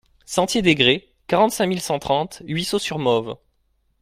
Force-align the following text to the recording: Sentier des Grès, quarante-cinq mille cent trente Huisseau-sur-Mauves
Sentier 0.25 0.63
des 0.63 0.73
Grès, 0.73 1.03
quarante-cinq 1.27 1.67
mille 1.67 1.79
cent 1.79 1.99
trente 1.99 2.41
Huisseau-sur-Mauves 2.47 3.35